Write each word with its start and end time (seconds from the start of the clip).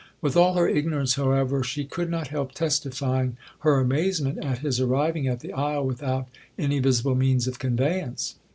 With 0.19 0.35
all 0.35 0.55
her 0.55 0.67
ignorance, 0.67 1.13
however, 1.13 1.63
she 1.63 1.85
could 1.85 2.09
not 2.09 2.29
help 2.29 2.53
testifying 2.53 3.37
her 3.59 3.79
amazement 3.79 4.43
at 4.43 4.57
his 4.57 4.79
arriving 4.81 5.27
at 5.27 5.41
the 5.41 5.53
isle 5.53 5.85
without 5.85 6.27
any 6.57 6.79
visible 6.79 7.13
means 7.13 7.45
of 7.47 7.59
conveyance. 7.59 8.33